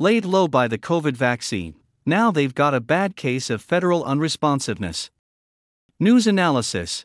[0.00, 1.74] laid low by the COVID vaccine,
[2.06, 5.10] now they've got a bad case of federal unresponsiveness.
[6.00, 7.04] News analysis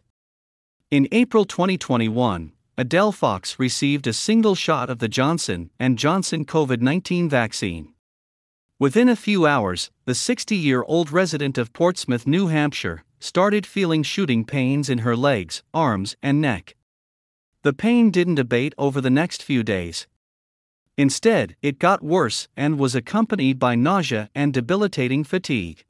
[0.90, 7.30] In April 2021, Adele Fox received a single shot of the Johnson & Johnson COVID-19
[7.30, 7.94] vaccine.
[8.80, 14.90] Within a few hours, the 60-year-old resident of Portsmouth, New Hampshire, started feeling shooting pains
[14.90, 16.78] in her legs, arms, and neck.
[17.64, 20.08] The pain didn't abate over the next few days.
[20.98, 25.84] Instead, it got worse and was accompanied by nausea and debilitating fatigue.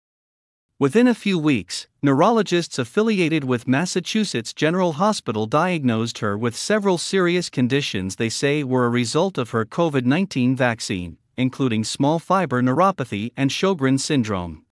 [0.80, 7.50] Within a few weeks, neurologists affiliated with Massachusetts General Hospital diagnosed her with several serious
[7.50, 13.32] conditions they say were a result of her COVID 19 vaccine, including small fiber neuropathy
[13.38, 14.66] and Sjogren's syndrome.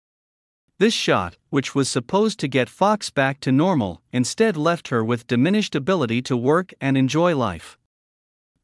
[0.79, 5.27] This shot, which was supposed to get Fox back to normal, instead left her with
[5.27, 7.77] diminished ability to work and enjoy life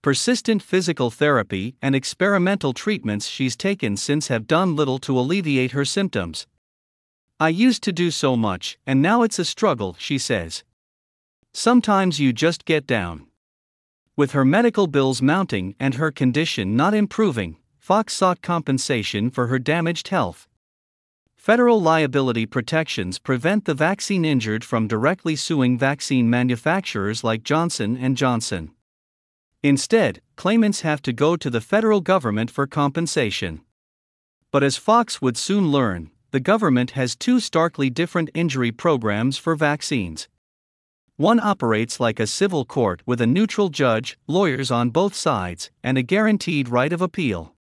[0.01, 5.83] persistent physical therapy and experimental treatments she's taken since have done little to alleviate her
[5.83, 6.47] symptoms.
[7.37, 10.63] I used to do so much, and now it's a struggle, she says.
[11.53, 13.27] Sometimes you just get down.
[14.15, 19.59] With her medical bills mounting and her condition not improving, Fox sought compensation for her
[19.59, 20.47] damaged health.
[21.35, 28.15] Federal liability protections prevent the vaccine injured from directly suing vaccine manufacturers like Johnson &
[28.15, 28.71] Johnson.
[29.61, 33.61] Instead, claimants have to go to the federal government for compensation.
[34.51, 39.55] But as Fox would soon learn, the government has two starkly different injury programs for
[39.55, 40.29] vaccines.
[41.17, 45.97] One operates like a civil court with a neutral judge, lawyers on both sides, and
[45.97, 47.53] a guaranteed right of appeal.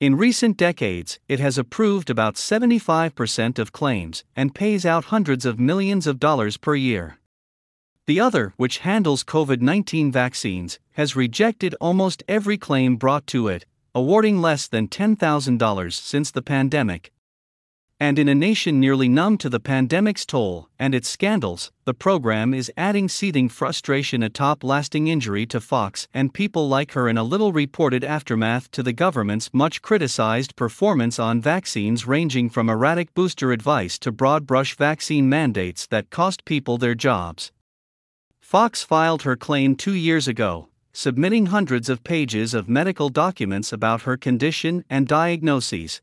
[0.00, 5.60] In recent decades, it has approved about 75% of claims and pays out hundreds of
[5.60, 7.18] millions of dollars per year.
[8.06, 13.64] The other, which handles COVID 19 vaccines, has rejected almost every claim brought to it,
[13.94, 17.12] awarding less than $10,000 since the pandemic.
[18.00, 22.52] And in a nation nearly numb to the pandemic's toll and its scandals, the program
[22.52, 27.22] is adding seething frustration atop lasting injury to Fox and people like her in a
[27.22, 33.52] little reported aftermath to the government's much criticized performance on vaccines, ranging from erratic booster
[33.52, 37.52] advice to broad brush vaccine mandates that cost people their jobs.
[38.52, 44.02] Fox filed her claim two years ago, submitting hundreds of pages of medical documents about
[44.02, 46.02] her condition and diagnoses.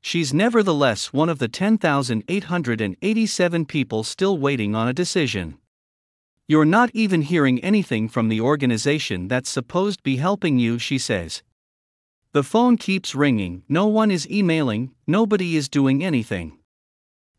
[0.00, 5.56] She's nevertheless one of the 10,887 people still waiting on a decision.
[6.48, 10.98] You're not even hearing anything from the organization that's supposed to be helping you, she
[10.98, 11.44] says.
[12.32, 16.58] The phone keeps ringing, no one is emailing, nobody is doing anything.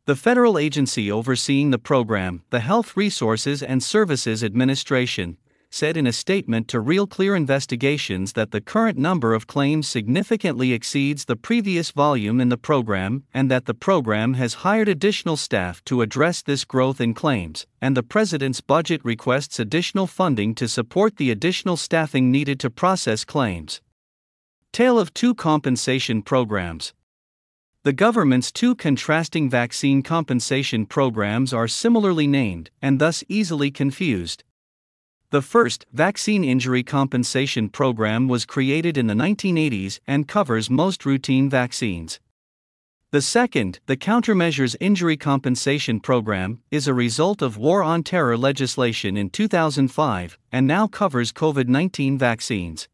[0.06, 5.38] The federal agency overseeing the program, the Health Resources and Services Administration,
[5.70, 10.74] said in a statement to Real Clear Investigations that the current number of claims significantly
[10.74, 15.82] exceeds the previous volume in the program and that the program has hired additional staff
[15.86, 21.16] to address this growth in claims, and the President's budget requests additional funding to support
[21.16, 23.80] the additional staffing needed to process claims.
[24.74, 26.94] Tale of two compensation programs.
[27.84, 34.46] The government's two contrasting vaccine compensation programs are similarly named and thus easily confused.
[35.32, 41.50] The first, Vaccine Injury Compensation Program, was created in the 1980s and covers most routine
[41.50, 42.22] vaccines.
[43.12, 49.18] The second, the Countermeasures Injury Compensation Program, is a result of War on Terror legislation
[49.18, 52.88] in 2005 and now covers COVID 19 vaccines.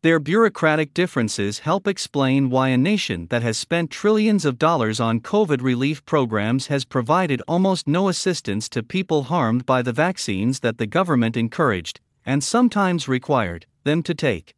[0.00, 5.18] Their bureaucratic differences help explain why a nation that has spent trillions of dollars on
[5.18, 10.78] COVID relief programs has provided almost no assistance to people harmed by the vaccines that
[10.78, 14.54] the government encouraged, and sometimes required, them to take.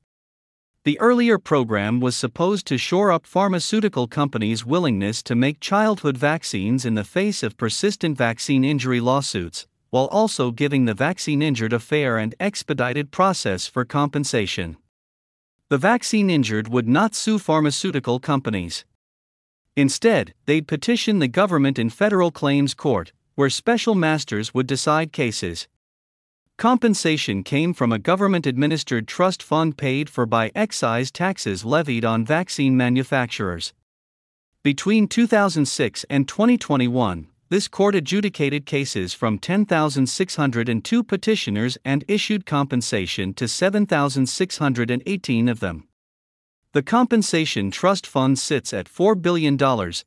[0.84, 6.84] The earlier program was supposed to shore up pharmaceutical companies' willingness to make childhood vaccines
[6.84, 11.80] in the face of persistent vaccine injury lawsuits, while also giving the vaccine injured a
[11.80, 14.76] fair and expedited process for compensation.
[15.70, 18.84] The vaccine injured would not sue pharmaceutical companies.
[19.76, 25.68] Instead, they'd petition the government in federal claims court, where special masters would decide cases.
[26.56, 32.24] Compensation came from a government administered trust fund paid for by excise taxes levied on
[32.24, 33.72] vaccine manufacturers.
[34.64, 43.48] Between 2006 and 2021, this court adjudicated cases from 10,602 petitioners and issued compensation to
[43.48, 45.88] 7,618 of them.
[46.72, 49.58] The Compensation Trust Fund sits at $4 billion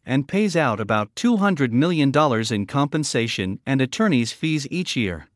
[0.06, 2.14] and pays out about $200 million
[2.50, 5.28] in compensation and attorney's fees each year.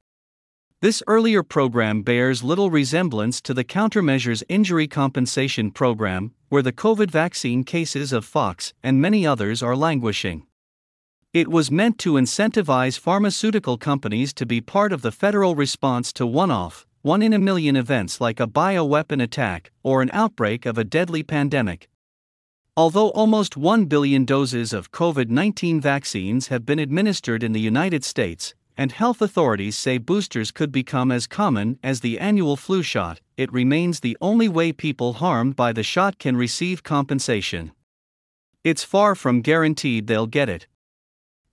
[0.80, 7.12] This earlier program bears little resemblance to the Countermeasures Injury Compensation Program, where the COVID
[7.12, 10.48] vaccine cases of Fox and many others are languishing.
[11.38, 16.26] It was meant to incentivize pharmaceutical companies to be part of the federal response to
[16.26, 20.80] one off, one in a million events like a bioweapon attack or an outbreak of
[20.80, 21.90] a deadly pandemic.
[22.76, 28.04] Although almost 1 billion doses of COVID 19 vaccines have been administered in the United
[28.04, 33.22] States, and health authorities say boosters could become as common as the annual flu shot,
[33.38, 37.74] it remains the only way people harmed by the shot can receive compensation.
[38.64, 40.66] It's far from guaranteed they'll get it.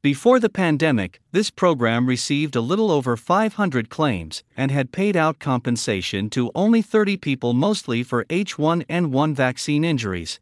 [0.05, 5.39] Before the pandemic, this program received a little over 500 claims and had paid out
[5.39, 10.41] compensation to only 30 people, mostly for H1N1 vaccine injuries.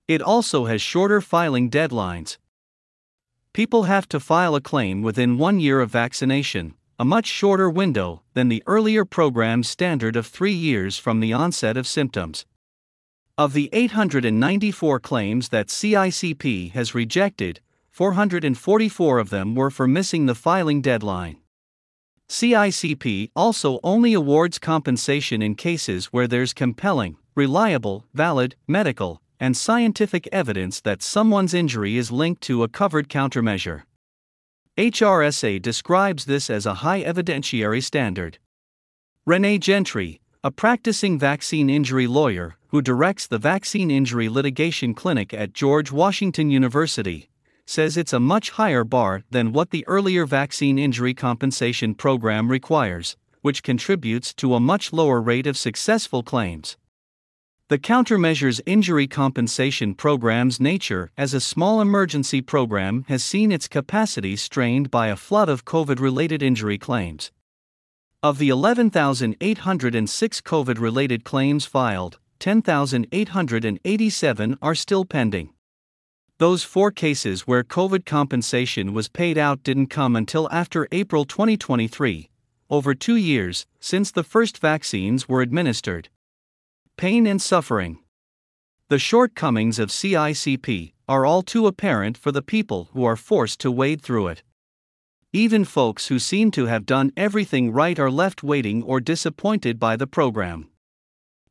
[0.08, 2.38] It also has shorter filing deadlines,
[3.58, 8.22] people have to file a claim within one year of vaccination, a much shorter window
[8.36, 12.46] than the earlier program's standard of three years from the onset of symptoms.
[13.36, 17.60] Of the 894 claims that CICP has rejected,
[17.90, 21.38] 444 of them were for missing the filing deadline.
[22.30, 30.28] CICP also only awards compensation in cases where there's compelling, reliable, valid, medical, and scientific
[30.32, 33.84] evidence that someone's injury is linked to a covered countermeasure.
[34.78, 38.38] HRSA describes this as a high evidentiary standard.
[39.26, 45.54] Renee Gentry, a practicing vaccine injury lawyer who directs the Vaccine Injury Litigation Clinic at
[45.54, 47.30] George Washington University,
[47.66, 53.18] says it's a much higher bar than what the earlier Vaccine Injury Compensation Program requires,
[53.42, 56.78] which contributes to a much lower rate of successful claims.
[57.70, 64.38] The Countermeasures Injury Compensation Program's nature as a small emergency program has seen its capacity
[64.38, 67.30] strained by a flood of COVID related injury claims.
[68.24, 75.50] Of the 11,806 COVID related claims filed, 10,887 are still pending.
[76.38, 82.30] Those four cases where COVID compensation was paid out didn't come until after April 2023,
[82.70, 86.08] over two years since the first vaccines were administered.
[86.98, 88.00] Pain and suffering.
[88.90, 93.72] The shortcomings of CICP are all too apparent for the people who are forced to
[93.72, 94.42] wade through it.
[95.32, 99.96] Even folks who seem to have done everything right are left waiting or disappointed by
[99.96, 100.72] the program.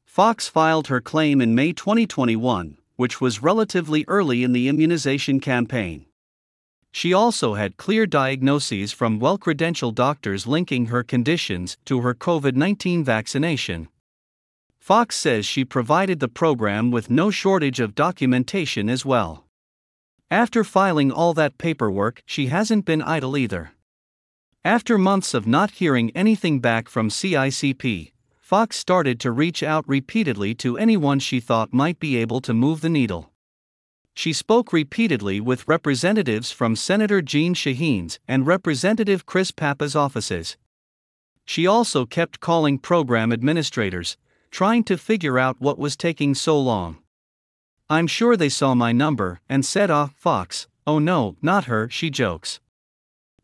[0.04, 6.06] Fox filed her claim in May 2021, which was relatively early in the immunization campaign.
[6.90, 12.56] She also had clear diagnoses from well credentialed doctors linking her conditions to her COVID
[12.56, 13.86] 19 vaccination.
[14.86, 19.44] Fox says she provided the program with no shortage of documentation as well.
[20.30, 23.72] After filing all that paperwork, she hasn't been idle either.
[24.64, 30.54] After months of not hearing anything back from CICP, Fox started to reach out repeatedly
[30.54, 33.32] to anyone she thought might be able to move the needle.
[34.14, 40.56] She spoke repeatedly with representatives from Senator Jeanne Shaheen's and Representative Chris Pappas' offices.
[41.44, 44.16] She also kept calling program administrators,
[44.50, 46.98] trying to figure out what was taking so long.
[47.88, 52.10] I'm sure they saw my number and said, ah, Fox, oh no, not her, she
[52.10, 52.60] jokes.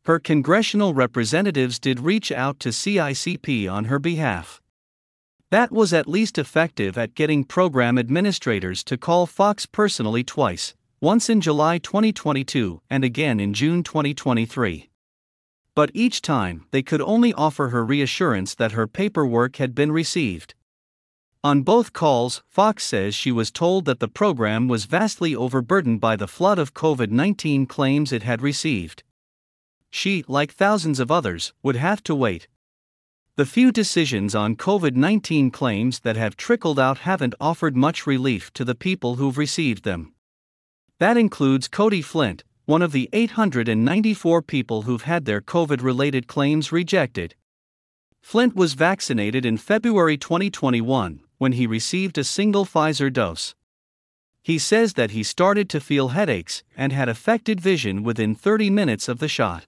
[0.05, 4.61] Her congressional representatives did reach out to CICP on her behalf.
[5.51, 11.29] That was at least effective at getting program administrators to call Fox personally twice, once
[11.29, 14.89] in July 2022 and again in June 2023.
[15.75, 20.55] But each time, they could only offer her reassurance that her paperwork had been received.
[21.45, 26.15] On both calls, Fox says she was told that the program was vastly overburdened by
[26.15, 29.03] the flood of COVID 19 claims it had received.
[29.91, 32.47] She, like thousands of others, would have to wait.
[33.35, 38.53] The few decisions on COVID 19 claims that have trickled out haven't offered much relief
[38.53, 40.15] to the people who've received them.
[41.01, 46.71] That includes Cody Flint, one of the 894 people who've had their COVID related claims
[46.71, 47.35] rejected.
[48.21, 53.57] Flint was vaccinated in February 2021 when he received a single Pfizer dose.
[54.45, 59.09] He says that he started to feel headaches and had affected vision within 30 minutes
[59.09, 59.67] of the shot.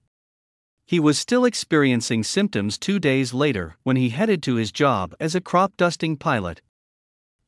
[0.85, 5.35] He was still experiencing symptoms two days later when he headed to his job as
[5.35, 6.61] a crop dusting pilot.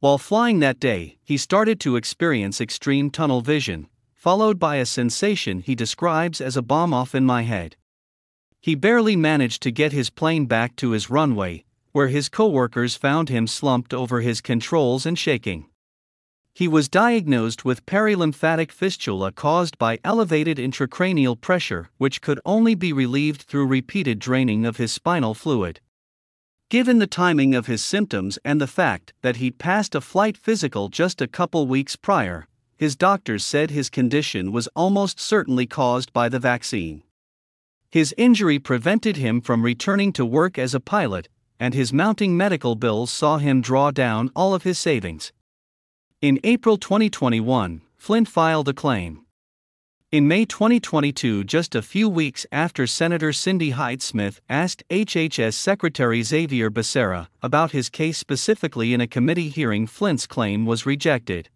[0.01, 5.61] While flying that day, he started to experience extreme tunnel vision, followed by a sensation
[5.61, 7.77] he describes as a bomb off in my head.
[8.59, 11.63] He barely managed to get his plane back to his runway,
[11.97, 15.65] where his coworkers found him slumped over his controls and shaking.
[16.53, 22.93] He was diagnosed with perilymphatic fistula caused by elevated intracranial pressure, which could only be
[22.93, 25.79] relieved through repeated draining of his spinal fluid.
[26.69, 30.89] Given the timing of his symptoms and the fact that he'd passed a flight physical
[30.89, 36.29] just a couple weeks prior, his doctors said his condition was almost certainly caused by
[36.29, 37.01] the vaccine.
[37.89, 41.27] His injury prevented him from returning to work as a pilot,
[41.59, 45.31] and his mounting medical bills saw him draw down all of his savings.
[46.21, 49.21] In April 2021, Flint filed a claim.
[50.09, 56.23] In May 2022, just a few weeks after Senator Cindy Hyde Smith asked HHS Secretary
[56.23, 61.49] Xavier Becerra about his case specifically in a committee hearing, Flint's claim was rejected.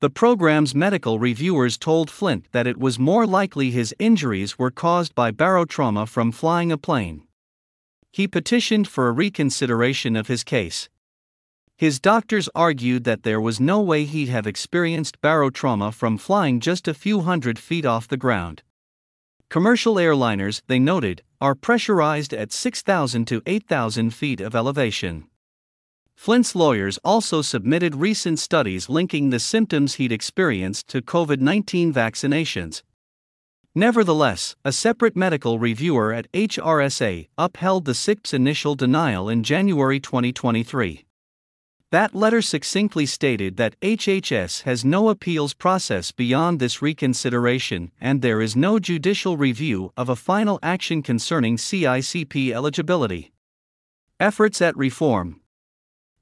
[0.00, 5.14] The program's medical reviewers told Flint that it was more likely his injuries were caused
[5.14, 7.22] by barotrauma from flying a plane
[8.10, 10.88] he petitioned for a reconsideration of his case.
[11.76, 16.86] His doctors argued that there was no way he'd have experienced barotrauma from flying just
[16.86, 18.62] a few hundred feet off the ground.
[19.48, 25.24] Commercial airliners, they noted, are pressurized at 6,000 to 8,000 feet of elevation.
[26.14, 32.82] Flint's lawyers also submitted recent studies linking the symptoms he'd experienced to COVID 19 vaccinations,
[33.74, 41.04] Nevertheless, a separate medical reviewer at HRSA upheld the CICP's initial denial in January 2023.
[41.92, 48.40] That letter succinctly stated that HHS has no appeals process beyond this reconsideration and there
[48.40, 53.30] is no judicial review of a final action concerning CICP eligibility.
[54.18, 55.40] Efforts at reform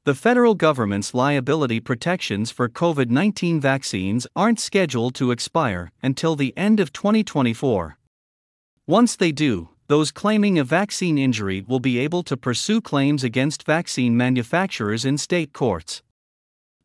[0.08, 6.56] the federal government's liability protections for COVID 19 vaccines aren't scheduled to expire until the
[6.56, 7.98] end of 2024.
[8.86, 13.66] Once they do, those claiming a vaccine injury will be able to pursue claims against
[13.66, 16.02] vaccine manufacturers in state courts.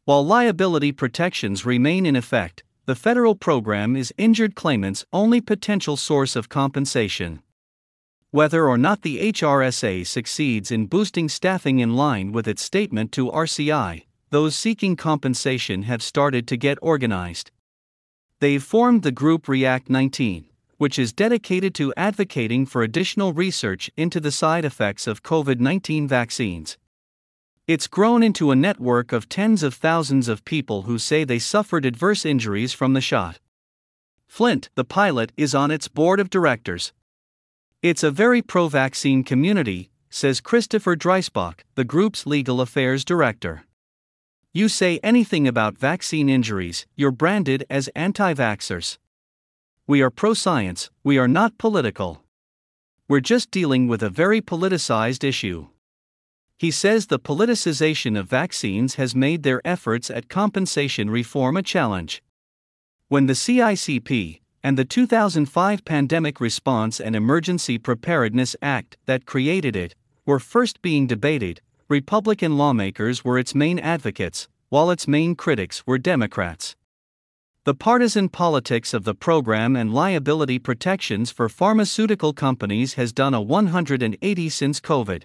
[0.03, 6.35] While liability protections remain in effect, the federal program is injured claimants' only potential source
[6.35, 7.41] of compensation.
[8.33, 13.29] Whether or not the HRSA succeeds in boosting staffing in line with its statement to
[13.29, 17.51] RCI, those seeking compensation have started to get organized.
[18.39, 20.45] They've formed the group React 19,
[20.77, 26.07] which is dedicated to advocating for additional research into the side effects of COVID 19
[26.07, 26.79] vaccines.
[27.67, 31.85] It's grown into a network of tens of thousands of people who say they suffered
[31.85, 33.39] adverse injuries from the shot.
[34.25, 36.93] Flint, the pilot, is on its board of directors.
[37.83, 43.65] It's a very pro vaccine community, says Christopher Dreisbach, the group's legal affairs director.
[44.53, 48.99] You say anything about vaccine injuries, you're branded as anti vaxxers.
[49.85, 52.23] We are pro science, we are not political.
[53.09, 55.67] We're just dealing with a very politicized issue.
[56.57, 62.23] He says the politicization of vaccines has made their efforts at compensation reform a challenge.
[63.09, 69.93] When the CICP, and the 2005 Pandemic Response and Emergency Preparedness Act that created it
[70.25, 75.97] were first being debated, Republican lawmakers were its main advocates, while its main critics were
[75.97, 76.77] Democrats.
[77.65, 83.41] The partisan politics of the program and liability protections for pharmaceutical companies has done a
[83.41, 85.23] 180 since COVID.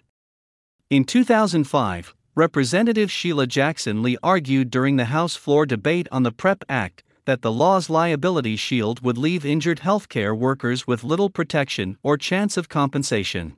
[0.90, 6.64] In 2005, Representative Sheila Jackson Lee argued during the House floor debate on the PrEP
[6.68, 12.16] Act that the law's liability shield would leave injured healthcare workers with little protection or
[12.16, 13.54] chance of compensation.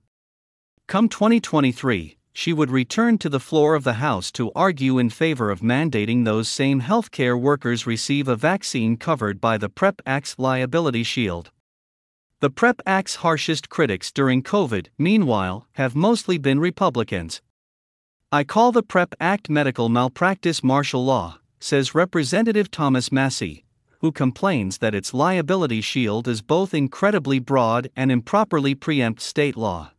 [0.88, 5.52] Come 2023, she would return to the floor of the House to argue in favor
[5.52, 11.04] of mandating those same healthcare workers receive a vaccine covered by the PrEP Act's liability
[11.04, 11.52] shield.
[12.40, 17.40] The PrEP Act's harshest critics during COVID, meanwhile, have mostly been Republicans.
[18.32, 23.64] I call the PrEP Act medical malpractice martial law, says Representative Thomas Massie,
[24.00, 29.92] who complains that its liability shield is both incredibly broad and improperly preempts state law.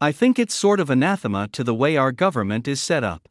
[0.00, 3.28] I think it's sort of anathema to the way our government is set up.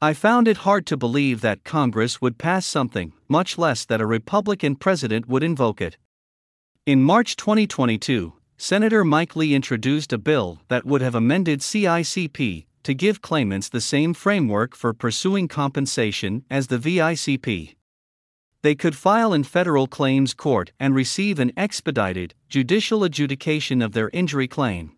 [0.00, 4.06] I found it hard to believe that Congress would pass something, much less that a
[4.06, 5.98] Republican president would invoke it.
[6.86, 12.94] In March 2022, Senator Mike Lee introduced a bill that would have amended CICP to
[12.94, 17.74] give claimants the same framework for pursuing compensation as the VICP.
[18.62, 24.08] They could file in federal claims court and receive an expedited, judicial adjudication of their
[24.14, 24.92] injury claim.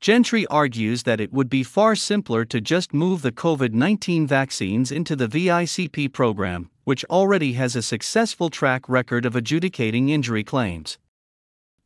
[0.00, 4.90] Gentry argues that it would be far simpler to just move the COVID 19 vaccines
[4.90, 10.98] into the VICP program, which already has a successful track record of adjudicating injury claims.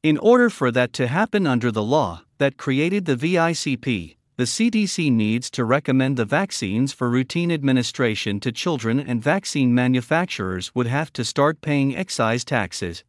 [0.02, 5.10] In order for that to happen under the law that created the VICP, the CDC
[5.10, 11.10] needs to recommend the vaccines for routine administration to children, and vaccine manufacturers would have
[11.14, 13.02] to start paying excise taxes.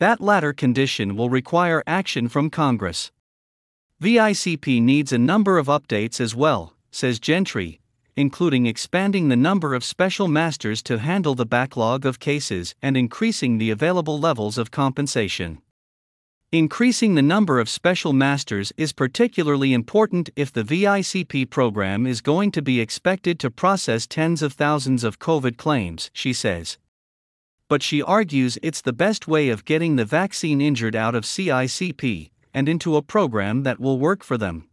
[0.00, 3.12] That latter condition will require action from Congress.
[4.02, 7.80] VICP needs a number of updates as well, says Gentry,
[8.16, 13.58] including expanding the number of special masters to handle the backlog of cases and increasing
[13.58, 15.62] the available levels of compensation.
[16.54, 22.50] Increasing the number of special masters is particularly important if the VICP program is going
[22.50, 26.76] to be expected to process tens of thousands of COVID claims, she says.
[27.70, 32.30] But she argues it's the best way of getting the vaccine injured out of CICP
[32.52, 34.68] and into a program that will work for them.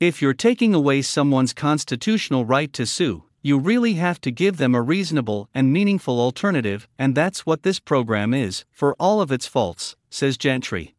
[0.00, 4.74] If you're taking away someone's constitutional right to sue, you really have to give them
[4.74, 9.46] a reasonable and meaningful alternative, and that's what this program is, for all of its
[9.46, 10.94] faults says Gentry.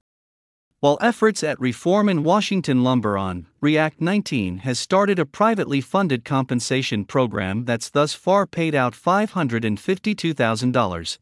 [0.80, 6.23] While efforts at reform in Washington lumber on, React 19 has started a privately funded
[6.23, 11.17] compensation program that's thus far paid out $552,000.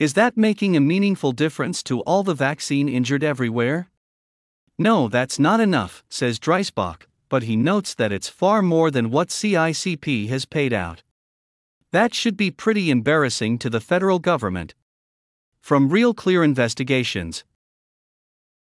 [0.00, 3.88] Is that making a meaningful difference to all the vaccine injured everywhere?
[4.76, 9.28] No, that's not enough, says Dreisbach, but he notes that it's far more than what
[9.28, 11.04] CICP has paid out.
[11.92, 14.74] That should be pretty embarrassing to the federal government,
[15.66, 17.42] from Real Clear Investigations,